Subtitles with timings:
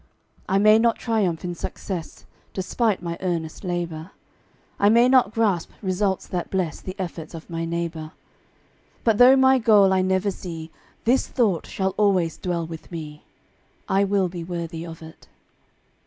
[0.49, 4.09] I may not triumph in success, Despite my earnest labor;
[4.79, 8.11] I may not grasp results that bless The efforts of my neighbor;
[9.03, 10.71] But though my goal I never see,
[11.05, 13.25] This thought shall always dwell with me
[13.87, 15.27] I will be worthy of it.